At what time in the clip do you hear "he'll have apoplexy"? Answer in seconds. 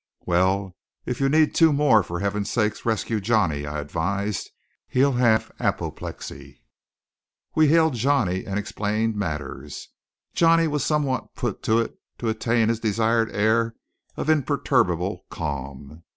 4.87-6.63